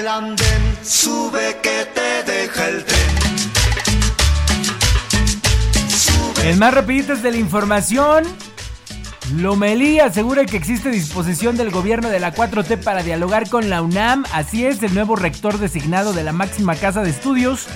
el 0.00 0.08
andén? 0.08 0.78
Sube 0.82 1.58
que 1.62 1.86
te 1.94 2.30
deja 2.30 2.68
el 2.68 2.84
tren. 2.84 3.00
De 7.22 7.30
la 7.30 7.36
información, 7.36 8.24
Lomelí 9.34 10.00
asegura 10.00 10.44
que 10.46 10.56
existe 10.56 10.90
disposición 10.90 11.56
del 11.56 11.70
gobierno 11.70 12.08
de 12.08 12.18
la 12.18 12.34
4T 12.34 12.82
para 12.82 13.02
dialogar 13.02 13.48
con 13.50 13.68
la 13.68 13.82
UNAM. 13.82 14.24
Así 14.32 14.64
es, 14.64 14.82
el 14.82 14.94
nuevo 14.94 15.16
rector 15.16 15.58
designado 15.58 16.12
de 16.12 16.24
la 16.24 16.32
máxima 16.32 16.74
casa 16.76 17.02
de 17.02 17.10
estudios 17.10 17.66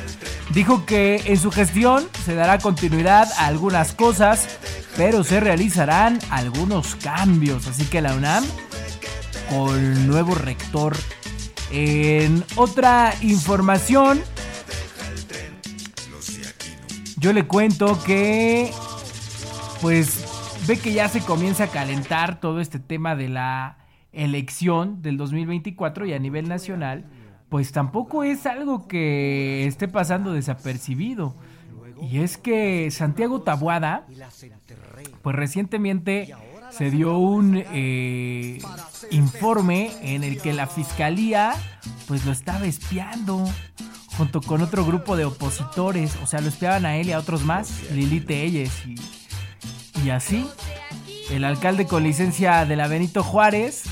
dijo 0.51 0.87
que 0.87 1.23
en 1.27 1.39
su 1.39 1.51
gestión 1.51 2.09
se 2.25 2.35
dará 2.35 2.59
continuidad 2.59 3.29
a 3.39 3.47
algunas 3.47 3.93
cosas, 3.93 4.47
pero 4.97 5.25
se 5.25 5.41
realizarán 5.41 6.19
algunos 6.31 6.97
cambios. 6.97 7.67
Así 7.67 7.85
que 7.85 8.01
la 8.01 8.15
UNAM 8.15 8.45
con 9.51 10.07
nuevo 10.07 10.35
rector. 10.35 10.97
En 11.77 12.45
otra 12.55 13.13
información, 13.21 14.21
yo 17.17 17.33
le 17.33 17.49
cuento 17.49 17.99
que 18.05 18.71
pues 19.83 20.25
ve 20.69 20.79
que 20.79 20.93
ya 20.93 21.09
se 21.09 21.19
comienza 21.21 21.65
a 21.65 21.67
calentar 21.67 22.39
todo 22.39 22.61
este 22.61 22.79
tema 22.79 23.17
de 23.17 23.29
la 23.29 23.79
elección 24.13 25.03
del 25.03 25.17
2024 25.17 26.07
y 26.07 26.13
a 26.13 26.21
nivel 26.21 26.49
nacional, 26.49 27.07
pues 27.49 27.73
tampoco 27.73 28.23
es 28.23 28.47
algo 28.47 28.87
que 28.87 29.67
esté 29.67 29.89
pasando 29.89 30.33
desapercibido. 30.33 31.35
Y 32.01 32.21
es 32.21 32.39
que 32.39 32.89
Santiago 32.93 33.43
Tabuada, 33.43 34.07
pues 35.23 35.35
recientemente 35.35 36.33
se 36.77 36.91
dio 36.91 37.19
un 37.19 37.63
eh, 37.73 38.59
informe 39.11 39.93
en 40.03 40.25
el 40.25 40.41
que 40.41 40.53
la 40.53 40.67
fiscalía 40.67 41.55
pues 42.09 42.25
lo 42.25 42.33
estaba 42.33 42.67
espiando 42.67 43.49
junto 44.17 44.41
con 44.41 44.63
otro 44.63 44.85
grupo 44.85 45.17
de 45.17 45.25
opositores, 45.25 46.17
o 46.23 46.27
sea, 46.27 46.41
lo 46.41 46.49
espiaban 46.49 46.87
a 46.87 46.97
él 46.97 47.09
y 47.09 47.13
a 47.13 47.19
otros 47.19 47.45
más, 47.45 47.91
Lili 47.91 48.21
Telles 48.21 48.71
y, 48.87 48.97
y 50.05 50.11
así. 50.11 50.47
El 51.31 51.45
alcalde 51.45 51.87
con 51.87 52.03
licencia 52.03 52.65
de 52.65 52.77
la 52.77 52.87
Benito 52.87 53.23
Juárez 53.23 53.85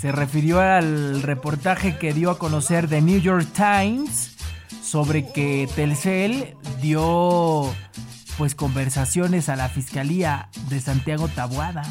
se 0.00 0.12
refirió 0.12 0.60
al 0.60 1.22
reportaje 1.22 1.98
que 1.98 2.12
dio 2.12 2.30
a 2.30 2.38
conocer 2.38 2.88
The 2.88 3.00
New 3.00 3.20
York 3.20 3.48
Times 3.52 4.36
sobre 4.82 5.26
que 5.26 5.68
Telcel 5.74 6.56
dio 6.80 7.72
pues 8.40 8.54
conversaciones 8.54 9.50
a 9.50 9.56
la 9.56 9.68
fiscalía 9.68 10.48
de 10.70 10.80
Santiago 10.80 11.28
Tabuada. 11.28 11.82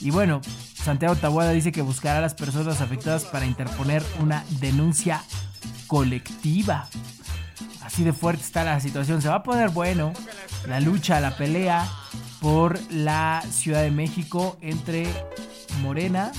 Y 0.00 0.10
bueno, 0.10 0.40
Santiago 0.74 1.14
Tabuada 1.14 1.52
dice 1.52 1.70
que 1.70 1.80
buscará 1.80 2.18
a 2.18 2.20
las 2.20 2.34
personas 2.34 2.80
afectadas 2.80 3.24
para 3.24 3.46
interponer 3.46 4.02
una 4.18 4.44
denuncia 4.58 5.22
colectiva. 5.86 6.88
Así 7.84 8.02
de 8.02 8.12
fuerte 8.12 8.42
está 8.42 8.64
la 8.64 8.80
situación. 8.80 9.22
Se 9.22 9.28
va 9.28 9.36
a 9.36 9.42
poner 9.44 9.68
bueno 9.70 10.12
la 10.66 10.80
lucha, 10.80 11.20
la 11.20 11.36
pelea 11.36 11.88
por 12.40 12.80
la 12.90 13.40
Ciudad 13.48 13.82
de 13.82 13.92
México 13.92 14.58
entre 14.62 15.06
Morena 15.82 16.32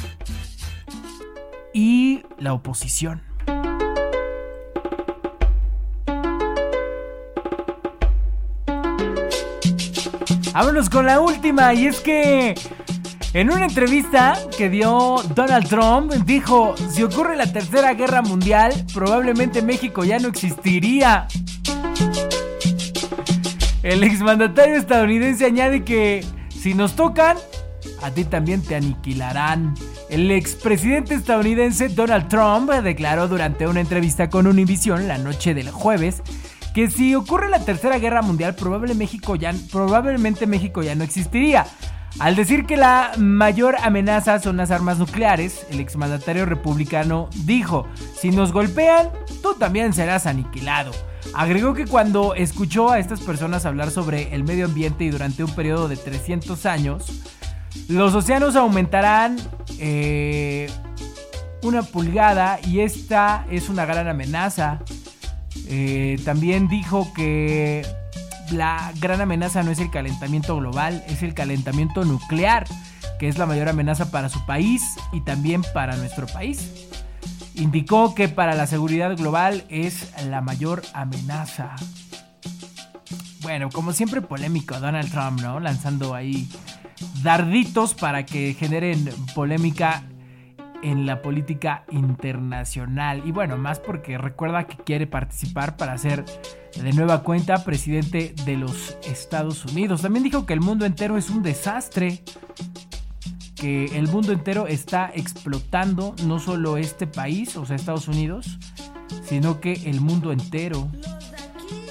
y 1.74 2.24
la 2.38 2.52
oposición. 2.52 3.31
Vámonos 10.54 10.90
con 10.90 11.06
la 11.06 11.22
última 11.22 11.74
y 11.74 11.88
es 11.88 12.02
que 12.02 12.56
en 13.34 13.50
una 13.50 13.66
entrevista 13.66 14.38
que 14.58 14.70
dio 14.70 15.16
Donald 15.34 15.70
Trump 15.70 16.12
dijo, 16.26 16.76
si 16.90 17.04
ocurre 17.04 17.38
la 17.38 17.52
tercera 17.52 17.94
guerra 17.94 18.22
mundial, 18.22 18.74
probablemente 18.94 19.62
México 19.62 20.04
ya 20.04 20.20
no 20.20 20.28
existiría. 20.28 21.28
El 23.82 24.04
exmandatario 24.04 24.76
estadounidense 24.76 25.46
añade 25.46 25.86
que 25.86 26.26
si 26.50 26.74
nos 26.74 26.98
tocan, 26.98 27.38
a 28.04 28.12
ti 28.12 28.26
también 28.26 28.62
te 28.62 28.76
aniquilarán. 28.76 29.74
El 30.10 30.30
expresidente 30.32 31.16
estadounidense 31.16 31.88
Donald 31.88 32.28
Trump 32.28 32.70
declaró 32.70 33.30
durante 33.30 33.68
una 33.68 33.80
entrevista 33.80 34.30
con 34.30 34.48
Univision 34.48 35.08
la 35.08 35.18
noche 35.18 35.54
del 35.54 35.72
jueves 35.72 36.22
que 36.74 36.90
si 36.90 37.16
ocurre 37.16 37.50
la 37.50 37.64
tercera 37.64 38.00
guerra 38.00 38.22
mundial 38.22 38.56
probablemente 38.56 40.48
México 40.48 40.84
ya 40.84 40.96
no 40.96 41.04
existiría. 41.04 41.66
Al 42.20 42.36
decir 42.36 42.66
que 42.66 42.76
la 42.76 43.14
mayor 43.18 43.78
amenaza 43.82 44.40
son 44.40 44.58
las 44.58 44.70
armas 44.70 44.98
nucleares, 44.98 45.66
el 45.70 45.80
exmandatario 45.80 46.46
republicano 46.46 47.30
dijo, 47.46 47.88
si 48.20 48.32
nos 48.32 48.52
golpean, 48.52 49.10
tú 49.42 49.54
también 49.56 49.94
serás 49.94 50.26
aniquilado. 50.26 50.92
Agregó 51.34 51.74
que 51.74 51.86
cuando 51.86 52.36
escuchó 52.36 52.92
a 52.92 53.00
estas 53.00 53.22
personas 53.22 53.66
hablar 53.66 53.92
sobre 53.92 54.36
el 54.36 54.44
medio 54.44 54.66
ambiente 54.66 55.06
y 55.06 55.10
durante 55.10 55.44
un 55.44 55.56
periodo 55.56 55.88
de 55.88 55.96
300 55.96 56.66
años, 56.66 57.24
los 57.88 58.14
océanos 58.14 58.58
aumentarán 58.58 59.38
eh, 59.80 60.70
una 61.64 61.84
pulgada 61.84 62.60
y 62.66 62.82
esta 62.82 63.46
es 63.50 63.70
una 63.70 63.86
gran 63.86 64.08
amenaza. 64.10 64.80
Eh, 65.68 66.20
también 66.26 66.68
dijo 66.68 67.12
que 67.14 67.86
la 68.52 68.92
gran 69.00 69.22
amenaza 69.22 69.64
no 69.64 69.72
es 69.72 69.80
el 69.80 69.90
calentamiento 69.90 70.58
global, 70.58 71.04
es 71.08 71.24
el 71.24 71.34
calentamiento 71.34 72.04
nuclear, 72.04 72.66
que 73.20 73.28
es 73.28 73.38
la 73.38 73.46
mayor 73.46 73.70
amenaza 73.70 74.12
para 74.12 74.30
su 74.30 74.46
país 74.46 74.84
y 75.14 75.22
también 75.22 75.62
para 75.74 75.96
nuestro 75.96 76.28
país. 76.28 76.88
indicó 77.54 78.16
que 78.16 78.30
para 78.30 78.56
la 78.56 78.66
seguridad 78.66 79.16
global 79.16 79.66
es 79.70 80.12
la 80.28 80.42
mayor 80.42 80.82
amenaza. 80.94 81.76
Bueno, 83.42 83.70
como 83.70 83.92
siempre 83.92 84.22
polémico 84.22 84.80
Donald 84.80 85.12
Trump, 85.12 85.42
¿no? 85.42 85.60
Lanzando 85.60 86.16
ahí 86.16 86.50
darditos 87.24 87.94
para 87.94 88.26
que 88.26 88.54
generen 88.54 89.10
polémica 89.36 90.04
en 90.84 91.06
la 91.06 91.22
política 91.22 91.84
internacional. 91.90 93.22
Y 93.26 93.32
bueno, 93.32 93.58
más 93.58 93.80
porque 93.80 94.18
recuerda 94.18 94.66
que 94.66 94.78
quiere 94.78 95.08
participar 95.08 95.78
para 95.78 95.98
ser 95.98 96.26
de 96.76 96.94
nueva 96.94 97.24
cuenta 97.24 97.64
presidente 97.64 98.34
de 98.46 98.58
los 98.58 98.98
Estados 99.04 99.66
Unidos. 99.66 100.02
También 100.02 100.24
dijo 100.24 100.46
que 100.46 100.54
el 100.54 100.62
mundo 100.62 100.86
entero 100.86 101.18
es 101.18 101.30
un 101.30 101.44
desastre. 101.44 102.24
Que 103.56 103.98
el 103.98 104.08
mundo 104.08 104.32
entero 104.32 104.66
está 104.66 105.12
explotando 105.14 106.16
no 106.26 106.40
solo 106.40 106.78
este 106.78 107.06
país, 107.06 107.56
o 107.58 107.66
sea, 107.66 107.76
Estados 107.76 108.08
Unidos, 108.08 108.58
sino 109.24 109.60
que 109.60 109.74
el 109.86 110.02
mundo 110.02 110.32
entero. 110.32 110.90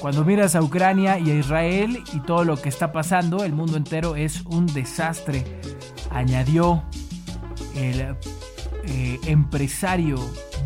Cuando 0.01 0.25
miras 0.25 0.57
a 0.57 0.63
Ucrania 0.63 1.19
y 1.19 1.31
a 1.31 1.35
Israel 1.35 2.03
y 2.13 2.21
todo 2.21 2.45
lo 2.45 2.57
que 2.57 2.71
está 2.71 2.91
pasando, 2.91 3.45
el 3.45 3.53
mundo 3.53 3.77
entero 3.77 4.17
es 4.17 4.41
un 4.47 4.67
desastre. 4.67 5.45
Añadió 6.11 6.83
el 7.77 8.17
eh, 8.91 9.21
empresario 9.27 10.19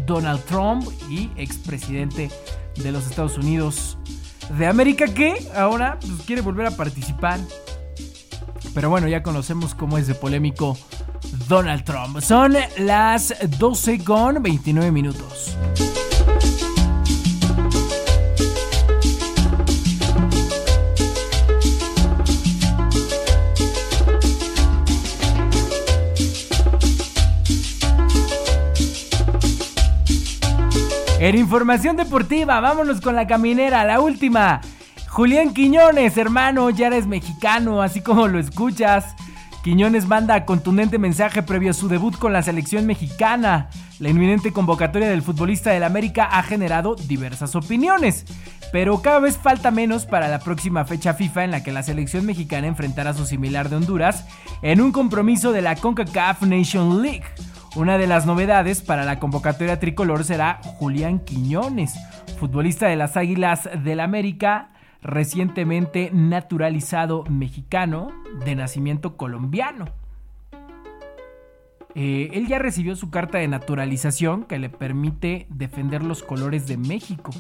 Donald 0.07 0.43
Trump 0.45 0.89
y 1.11 1.31
expresidente 1.37 2.31
de 2.77 2.93
los 2.93 3.07
Estados 3.07 3.37
Unidos 3.37 3.99
de 4.59 4.67
América 4.67 5.07
que 5.07 5.35
ahora 5.55 5.99
pues, 6.01 6.23
quiere 6.27 6.43
volver 6.43 6.67
a 6.67 6.71
participar. 6.71 7.39
Pero 8.75 8.91
bueno, 8.91 9.09
ya 9.09 9.23
conocemos 9.23 9.75
cómo 9.75 9.99
es 9.99 10.07
de 10.07 10.15
polémico 10.15 10.77
Donald 11.49 11.85
Trump. 11.85 12.21
Son 12.21 12.57
las 12.79 13.35
12 13.59 14.03
con 14.03 14.43
29 14.43 14.91
minutos. 14.91 15.57
En 31.25 31.39
información 31.39 31.97
deportiva, 31.97 32.61
vámonos 32.61 33.01
con 33.01 33.17
la 33.17 33.27
caminera, 33.27 33.83
la 33.87 33.99
última. 33.99 34.61
Julián 35.09 35.55
Quiñones, 35.55 36.19
hermano, 36.19 36.69
ya 36.69 36.89
eres 36.89 37.07
mexicano, 37.07 37.81
así 37.81 38.03
como 38.03 38.29
lo 38.29 38.39
escuchas. 38.39 39.17
Quiñones 39.63 40.07
manda 40.07 40.45
contundente 40.45 40.99
mensaje 40.99 41.43
previo 41.43 41.71
a 41.71 41.73
su 41.73 41.89
debut 41.89 42.19
con 42.19 42.35
la 42.35 42.43
selección 42.43 42.85
mexicana. 42.85 43.71
La 44.01 44.11
inminente 44.11 44.53
convocatoria 44.53 45.09
del 45.09 45.23
futbolista 45.23 45.71
del 45.71 45.85
América 45.85 46.29
ha 46.31 46.43
generado 46.43 46.95
diversas 46.95 47.57
opiniones, 47.57 48.27
pero 48.71 49.01
cada 49.01 49.21
vez 49.21 49.39
falta 49.39 49.71
menos 49.71 50.05
para 50.05 50.29
la 50.29 50.41
próxima 50.41 50.85
fecha 50.85 51.15
FIFA 51.15 51.45
en 51.45 51.51
la 51.53 51.63
que 51.63 51.73
la 51.73 51.83
selección 51.83 52.27
mexicana 52.27 52.67
enfrentará 52.67 53.13
a 53.13 53.15
su 53.15 53.25
similar 53.25 53.71
de 53.71 53.77
Honduras 53.77 54.27
en 54.61 54.83
un 54.83 54.93
compromiso 54.93 55.53
de 55.53 55.63
la 55.63 55.77
CONCACAF 55.77 56.43
Nation 56.43 57.01
League. 57.01 57.25
Una 57.77 57.99
de 57.99 58.07
las 58.07 58.25
novedades 58.25 58.83
para 58.83 59.05
la 59.05 59.19
convocatoria 59.19 59.81
tricolor 59.81 60.23
será 60.23 60.61
Julián 60.63 61.19
Quiñones, 61.19 61.95
futbolista 62.39 62.87
de 62.87 62.95
las 62.95 63.17
Águilas 63.17 63.69
del 63.83 63.99
América, 63.99 64.69
recientemente 65.03 66.11
naturalizado 66.13 67.25
mexicano 67.25 68.13
de 68.45 68.55
nacimiento 68.55 69.17
colombiano. 69.17 70.04
Eh, 71.97 72.31
él 72.33 72.49
ya 72.49 72.59
recibió 72.59 72.97
su 72.97 73.11
carta 73.11 73.39
de 73.39 73.47
naturalización 73.47 74.45
que 74.45 74.59
le 74.59 74.69
permite 74.69 75.47
defender 75.49 76.03
los 76.03 76.25
colores 76.25 76.67
de 76.67 76.77
México. 76.77 77.31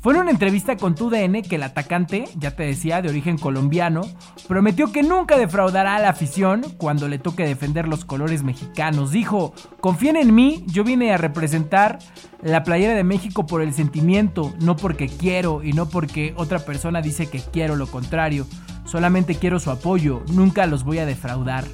Fue 0.00 0.14
en 0.14 0.20
una 0.20 0.30
entrevista 0.30 0.76
con 0.76 0.94
TUDN 0.94 1.42
que 1.42 1.56
el 1.56 1.62
atacante, 1.62 2.24
ya 2.36 2.56
te 2.56 2.64
decía, 2.64 3.02
de 3.02 3.08
origen 3.08 3.38
colombiano, 3.38 4.00
prometió 4.48 4.90
que 4.90 5.02
nunca 5.02 5.38
defraudará 5.38 5.96
a 5.96 6.00
la 6.00 6.08
afición 6.08 6.62
cuando 6.76 7.06
le 7.06 7.18
toque 7.18 7.46
defender 7.46 7.86
los 7.86 8.04
colores 8.04 8.42
mexicanos. 8.42 9.12
Dijo, 9.12 9.54
confíen 9.80 10.16
en 10.16 10.34
mí, 10.34 10.64
yo 10.66 10.82
vine 10.82 11.12
a 11.12 11.18
representar 11.18 11.98
la 12.42 12.64
playera 12.64 12.94
de 12.94 13.04
México 13.04 13.46
por 13.46 13.62
el 13.62 13.72
sentimiento, 13.74 14.54
no 14.60 14.74
porque 14.74 15.08
quiero 15.08 15.62
y 15.62 15.72
no 15.72 15.88
porque 15.88 16.34
otra 16.36 16.58
persona 16.60 17.00
dice 17.02 17.28
que 17.28 17.40
quiero 17.40 17.76
lo 17.76 17.86
contrario. 17.86 18.46
Solamente 18.86 19.36
quiero 19.36 19.60
su 19.60 19.70
apoyo, 19.70 20.24
nunca 20.32 20.66
los 20.66 20.82
voy 20.82 20.98
a 20.98 21.06
defraudar. 21.06 21.64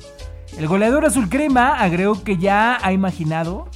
El 0.59 0.69
goleador 0.69 1.05
azul 1.05 1.29
crema 1.29 1.79
agregó 1.81 2.23
que 2.25 2.39
ya 2.39 2.79
ha 2.83 2.93
imaginado 2.93 3.69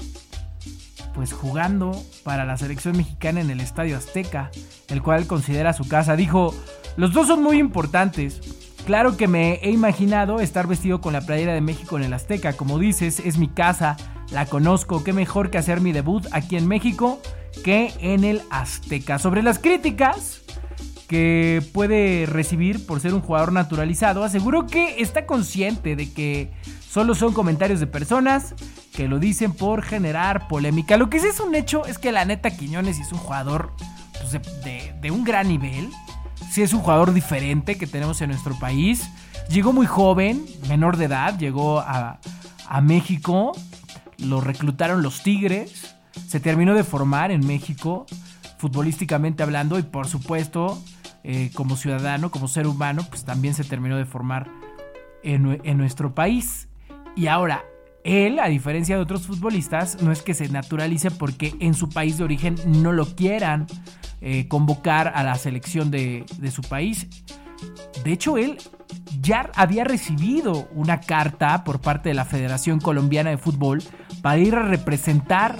pues 1.14 1.32
jugando 1.32 1.92
para 2.24 2.44
la 2.44 2.56
selección 2.56 2.96
mexicana 2.96 3.40
en 3.40 3.50
el 3.50 3.60
Estadio 3.60 3.96
Azteca, 3.96 4.50
el 4.88 5.02
cual 5.02 5.26
considera 5.26 5.72
su 5.72 5.86
casa. 5.86 6.16
Dijo, 6.16 6.54
los 6.96 7.12
dos 7.12 7.26
son 7.26 7.42
muy 7.42 7.58
importantes. 7.58 8.40
Claro 8.86 9.16
que 9.16 9.28
me 9.28 9.54
he 9.62 9.70
imaginado 9.70 10.40
estar 10.40 10.66
vestido 10.66 11.00
con 11.00 11.12
la 11.12 11.20
playera 11.20 11.52
de 11.52 11.60
México 11.60 11.98
en 11.98 12.04
el 12.04 12.14
Azteca. 12.14 12.54
Como 12.54 12.78
dices, 12.78 13.20
es 13.20 13.36
mi 13.36 13.48
casa, 13.48 13.96
la 14.30 14.46
conozco. 14.46 15.04
Qué 15.04 15.12
mejor 15.12 15.50
que 15.50 15.58
hacer 15.58 15.80
mi 15.80 15.92
debut 15.92 16.26
aquí 16.32 16.56
en 16.56 16.66
México 16.66 17.20
que 17.64 17.92
en 18.00 18.24
el 18.24 18.42
Azteca. 18.50 19.18
Sobre 19.18 19.42
las 19.42 19.58
críticas 19.58 20.39
que 21.10 21.60
puede 21.72 22.24
recibir 22.24 22.86
por 22.86 23.00
ser 23.00 23.14
un 23.14 23.20
jugador 23.20 23.52
naturalizado, 23.52 24.22
aseguró 24.22 24.68
que 24.68 25.02
está 25.02 25.26
consciente 25.26 25.96
de 25.96 26.12
que 26.12 26.52
solo 26.88 27.16
son 27.16 27.32
comentarios 27.32 27.80
de 27.80 27.88
personas 27.88 28.54
que 28.94 29.08
lo 29.08 29.18
dicen 29.18 29.50
por 29.52 29.82
generar 29.82 30.46
polémica. 30.46 30.96
Lo 30.96 31.10
que 31.10 31.18
sí 31.18 31.26
es 31.26 31.40
un 31.40 31.56
hecho 31.56 31.84
es 31.84 31.98
que 31.98 32.12
la 32.12 32.24
neta 32.24 32.52
Quiñones 32.52 33.00
es 33.00 33.10
un 33.10 33.18
jugador 33.18 33.72
pues, 34.20 34.40
de, 34.62 35.10
un 35.10 35.24
gran 35.24 35.48
nivel. 35.48 35.90
Sí 36.48 36.62
es 36.62 36.72
un 36.72 36.78
jugador 36.78 37.12
diferente 37.12 37.76
que 37.76 37.88
tenemos 37.88 38.20
en 38.20 38.30
nuestro 38.30 38.56
país. 38.60 39.10
Llegó 39.48 39.72
muy 39.72 39.86
joven, 39.86 40.46
menor 40.68 40.96
de 40.96 41.06
edad, 41.06 41.36
llegó 41.36 41.80
a 41.80 42.20
México. 42.82 43.50
Lo 44.18 44.40
reclutaron 44.40 45.02
los 45.02 45.24
Tigres. 45.24 45.96
Se 46.28 46.38
terminó 46.38 46.76
de 46.76 46.84
formar 46.84 47.32
en 47.32 47.44
México, 47.44 48.06
futbolísticamente 48.58 49.42
hablando, 49.42 49.76
y 49.76 49.82
por 49.82 50.06
supuesto, 50.06 50.80
eh, 51.24 51.50
como 51.54 51.76
ciudadano, 51.76 52.30
como 52.30 52.48
ser 52.48 52.66
humano, 52.66 53.02
pues 53.08 53.24
también 53.24 53.54
se 53.54 53.64
terminó 53.64 53.96
de 53.96 54.04
formar 54.06 54.48
en, 55.22 55.44
nue- 55.44 55.60
en 55.64 55.76
nuestro 55.78 56.14
país. 56.14 56.68
Y 57.16 57.26
ahora, 57.26 57.64
él, 58.04 58.38
a 58.38 58.46
diferencia 58.48 58.96
de 58.96 59.02
otros 59.02 59.26
futbolistas, 59.26 60.02
no 60.02 60.12
es 60.12 60.22
que 60.22 60.34
se 60.34 60.48
naturalice 60.48 61.10
porque 61.10 61.54
en 61.60 61.74
su 61.74 61.88
país 61.90 62.16
de 62.18 62.24
origen 62.24 62.56
no 62.66 62.92
lo 62.92 63.04
quieran 63.14 63.66
eh, 64.22 64.48
convocar 64.48 65.12
a 65.14 65.22
la 65.22 65.34
selección 65.34 65.90
de, 65.90 66.24
de 66.38 66.50
su 66.50 66.62
país. 66.62 67.06
De 68.04 68.12
hecho, 68.12 68.38
él 68.38 68.56
ya 69.20 69.50
había 69.54 69.84
recibido 69.84 70.68
una 70.74 71.00
carta 71.00 71.62
por 71.64 71.80
parte 71.80 72.08
de 72.08 72.14
la 72.14 72.24
Federación 72.24 72.80
Colombiana 72.80 73.30
de 73.30 73.36
Fútbol 73.38 73.82
para 74.22 74.38
ir 74.38 74.54
a 74.54 74.62
representar 74.62 75.58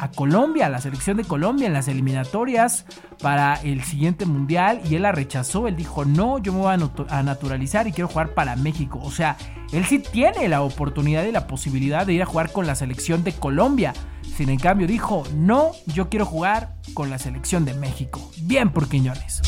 a 0.00 0.10
Colombia, 0.10 0.66
a 0.66 0.68
la 0.70 0.80
selección 0.80 1.16
de 1.18 1.24
Colombia 1.24 1.66
en 1.66 1.72
las 1.74 1.86
eliminatorias 1.88 2.86
para 3.20 3.54
el 3.62 3.82
siguiente 3.84 4.24
mundial 4.24 4.80
y 4.88 4.94
él 4.94 5.02
la 5.02 5.12
rechazó. 5.12 5.68
Él 5.68 5.76
dijo, 5.76 6.04
no, 6.04 6.38
yo 6.38 6.52
me 6.52 6.60
voy 6.60 6.72
a, 6.72 6.76
natu- 6.78 7.06
a 7.10 7.22
naturalizar 7.22 7.86
y 7.86 7.92
quiero 7.92 8.08
jugar 8.08 8.32
para 8.34 8.56
México. 8.56 8.98
O 9.02 9.10
sea, 9.10 9.36
él 9.72 9.84
sí 9.84 9.98
tiene 9.98 10.48
la 10.48 10.62
oportunidad 10.62 11.24
y 11.24 11.32
la 11.32 11.46
posibilidad 11.46 12.06
de 12.06 12.14
ir 12.14 12.22
a 12.22 12.26
jugar 12.26 12.50
con 12.50 12.66
la 12.66 12.74
selección 12.74 13.22
de 13.24 13.32
Colombia. 13.32 13.92
Sin 14.36 14.48
en 14.48 14.58
cambio 14.58 14.86
dijo, 14.86 15.22
no, 15.34 15.72
yo 15.86 16.08
quiero 16.08 16.24
jugar 16.24 16.74
con 16.94 17.10
la 17.10 17.18
selección 17.18 17.64
de 17.66 17.74
México. 17.74 18.30
Bien 18.42 18.70
por 18.70 18.88
Quiñones. 18.88 19.42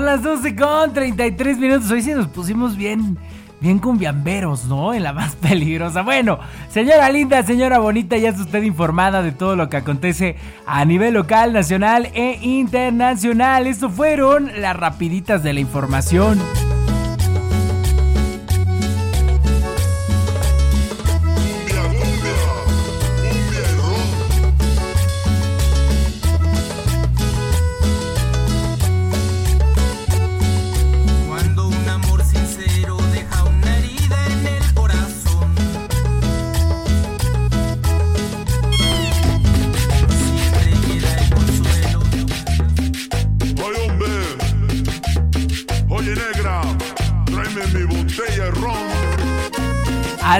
Son 0.00 0.06
las 0.06 0.22
12 0.22 0.56
con 0.56 0.94
33 0.94 1.58
minutos. 1.58 1.90
Hoy 1.90 2.00
sí 2.00 2.12
nos 2.12 2.26
pusimos 2.26 2.74
bien, 2.74 3.18
bien 3.60 3.78
cumbiamberos, 3.78 4.64
¿no? 4.64 4.94
En 4.94 5.02
la 5.02 5.12
más 5.12 5.36
peligrosa. 5.42 6.00
Bueno, 6.00 6.38
señora 6.70 7.10
linda, 7.10 7.42
señora 7.42 7.80
bonita, 7.80 8.16
ya 8.16 8.30
está 8.30 8.40
usted 8.40 8.62
informada 8.62 9.22
de 9.22 9.32
todo 9.32 9.56
lo 9.56 9.68
que 9.68 9.76
acontece 9.76 10.36
a 10.64 10.86
nivel 10.86 11.12
local, 11.12 11.52
nacional 11.52 12.08
e 12.14 12.38
internacional. 12.40 13.66
Esto 13.66 13.90
fueron 13.90 14.50
las 14.62 14.74
rapiditas 14.74 15.42
de 15.42 15.52
la 15.52 15.60
información. 15.60 16.38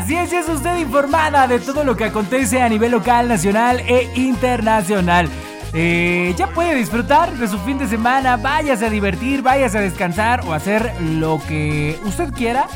Así 0.01 0.17
es, 0.17 0.33
es 0.33 0.49
usted 0.49 0.79
informada 0.79 1.47
de 1.47 1.61
todo 1.61 1.85
lo 1.85 1.95
que 1.95 2.05
acontece 2.05 2.63
a 2.63 2.71
nivel 2.71 2.93
local, 2.93 3.29
nacional 3.29 3.81
e 3.81 4.09
internacional. 4.15 5.29
Eh, 5.75 6.35
ya 6.39 6.47
puede 6.47 6.75
disfrutar 6.75 7.37
de 7.37 7.47
su 7.47 7.59
fin 7.59 7.77
de 7.77 7.87
semana, 7.87 8.39
váyase 8.39 8.87
a 8.87 8.89
divertir, 8.89 9.43
váyase 9.43 9.77
a 9.77 9.83
descansar 9.83 10.41
o 10.47 10.55
hacer 10.55 10.91
lo 11.03 11.39
que 11.47 11.99
usted 12.07 12.33
quiera, 12.33 12.67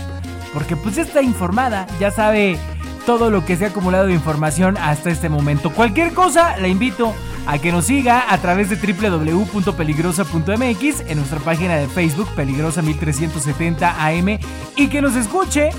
porque 0.53 0.77
pues 0.77 0.97
ya 0.97 1.03
está 1.03 1.23
informada, 1.23 1.87
ya 1.99 2.11
sabe 2.11 2.59
todo 3.07 3.31
lo 3.31 3.47
que 3.47 3.57
se 3.57 3.65
ha 3.65 3.69
acumulado 3.69 4.07
de 4.07 4.13
información 4.13 4.77
hasta 4.77 5.09
este 5.09 5.31
momento. 5.31 5.71
Cualquier 5.71 6.13
cosa, 6.13 6.59
la 6.59 6.69
invito 6.69 7.15
a 7.47 7.59
que 7.59 7.73
nos 7.73 7.87
siga 7.87 8.27
a 8.29 8.37
través 8.37 8.69
de 8.69 8.77
www.peligrosa.mx 8.77 11.01
en 11.09 11.17
nuestra 11.17 11.41
página 11.41 11.77
de 11.77 11.89
Facebook 11.89 12.29
Peligrosa 12.37 12.83
1370 12.83 14.07
AM 14.07 14.39
y 14.77 14.89
que 14.89 15.01
nos 15.01 15.17
escuche 15.17 15.71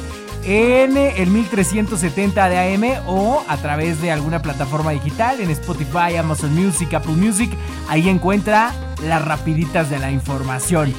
en 0.46 0.98
el 0.98 1.30
1370 1.30 2.50
de 2.50 2.76
AM 2.76 3.08
o 3.08 3.44
a 3.48 3.58
través 3.58 4.02
de 4.02 4.12
alguna 4.12 4.42
plataforma 4.42 4.92
digital 4.92 5.40
en 5.42 5.50
Spotify, 5.50 6.16
Amazon 6.20 6.54
Music, 6.54 6.94
Apple 6.94 7.14
Music. 7.14 7.52
Ahí 7.90 8.08
encuentra 8.10 8.72
las 9.04 9.26
rapiditas 9.26 9.90
de 9.90 10.00
la 10.00 10.12
información. 10.12 10.94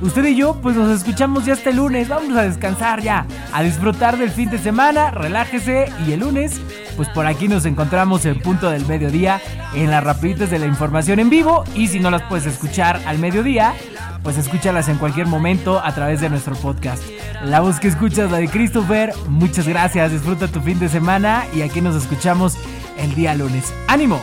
Usted 0.00 0.26
y 0.26 0.36
yo, 0.36 0.60
pues 0.60 0.76
nos 0.76 0.90
escuchamos 0.90 1.46
ya 1.46 1.54
este 1.54 1.72
lunes. 1.72 2.08
Vamos 2.08 2.36
a 2.36 2.42
descansar 2.42 3.00
ya, 3.00 3.26
a 3.52 3.62
disfrutar 3.62 4.18
del 4.18 4.30
fin 4.30 4.50
de 4.50 4.58
semana, 4.58 5.10
relájese 5.10 5.90
y 6.06 6.12
el 6.12 6.20
lunes, 6.20 6.60
pues 6.96 7.08
por 7.08 7.26
aquí 7.26 7.48
nos 7.48 7.64
encontramos 7.64 8.26
en 8.26 8.38
punto 8.40 8.70
del 8.70 8.84
mediodía 8.86 9.40
en 9.74 9.90
las 9.90 10.04
rapiditas 10.04 10.50
de 10.50 10.58
la 10.58 10.66
información 10.66 11.18
en 11.18 11.30
vivo. 11.30 11.64
Y 11.74 11.88
si 11.88 12.00
no 12.00 12.10
las 12.10 12.22
puedes 12.22 12.46
escuchar 12.46 13.00
al 13.06 13.18
mediodía, 13.18 13.74
pues 14.22 14.36
escúchalas 14.36 14.88
en 14.88 14.98
cualquier 14.98 15.26
momento 15.26 15.80
a 15.82 15.94
través 15.94 16.20
de 16.20 16.28
nuestro 16.28 16.54
podcast. 16.56 17.02
La 17.44 17.60
voz 17.60 17.78
que 17.78 17.88
escuchas, 17.88 18.30
la 18.30 18.38
de 18.38 18.48
Christopher, 18.48 19.12
muchas 19.28 19.68
gracias, 19.68 20.12
disfruta 20.12 20.48
tu 20.48 20.60
fin 20.60 20.78
de 20.78 20.88
semana 20.88 21.46
y 21.54 21.62
aquí 21.62 21.80
nos 21.80 21.94
escuchamos 21.94 22.56
el 22.96 23.14
día 23.14 23.34
lunes. 23.34 23.72
¡Ánimo! 23.86 24.20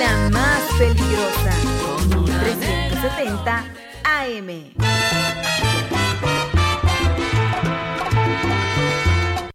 La 0.00 0.30
más 0.30 0.62
peligrosa. 0.78 1.54
1370 2.14 3.64
AM. 4.04 4.78